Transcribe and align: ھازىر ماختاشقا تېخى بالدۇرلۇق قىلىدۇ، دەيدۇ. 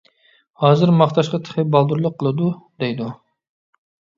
ھازىر 0.63 0.91
ماختاشقا 1.01 1.39
تېخى 1.49 1.65
بالدۇرلۇق 1.75 2.17
قىلىدۇ، 2.25 2.51
دەيدۇ. 2.85 3.13